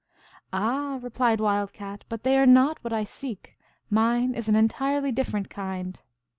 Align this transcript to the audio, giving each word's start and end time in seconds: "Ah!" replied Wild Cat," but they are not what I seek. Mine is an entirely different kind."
"Ah!" 0.51 0.97
replied 1.03 1.39
Wild 1.39 1.73
Cat," 1.73 2.05
but 2.09 2.23
they 2.23 2.35
are 2.39 2.47
not 2.47 2.83
what 2.83 2.91
I 2.91 3.03
seek. 3.03 3.55
Mine 3.91 4.33
is 4.33 4.49
an 4.49 4.55
entirely 4.55 5.11
different 5.11 5.47
kind." 5.47 6.01